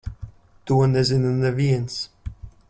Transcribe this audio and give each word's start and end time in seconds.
To 0.69 0.79
nezina 0.93 1.35
neviens. 1.43 2.01